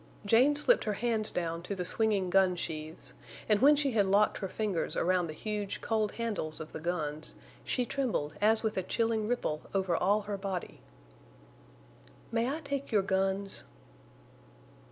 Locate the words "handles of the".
6.13-6.79